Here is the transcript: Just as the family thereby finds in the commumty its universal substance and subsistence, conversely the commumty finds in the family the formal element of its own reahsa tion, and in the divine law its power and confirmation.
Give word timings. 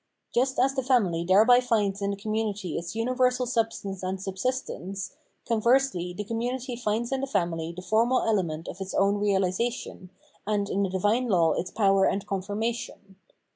Just 0.33 0.57
as 0.57 0.73
the 0.73 0.81
family 0.81 1.23
thereby 1.23 1.59
finds 1.59 2.01
in 2.01 2.09
the 2.09 2.15
commumty 2.17 2.75
its 2.75 2.95
universal 2.95 3.45
substance 3.45 4.01
and 4.01 4.19
subsistence, 4.19 5.15
conversely 5.47 6.11
the 6.11 6.23
commumty 6.25 6.75
finds 6.75 7.11
in 7.11 7.21
the 7.21 7.27
family 7.27 7.71
the 7.71 7.83
formal 7.83 8.23
element 8.23 8.67
of 8.67 8.81
its 8.81 8.95
own 8.95 9.21
reahsa 9.21 9.71
tion, 9.71 10.09
and 10.47 10.69
in 10.71 10.81
the 10.81 10.89
divine 10.89 11.27
law 11.27 11.53
its 11.53 11.69
power 11.69 12.05
and 12.05 12.25
confirmation. 12.25 13.17